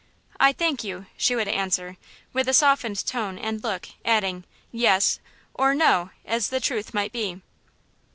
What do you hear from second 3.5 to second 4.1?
look,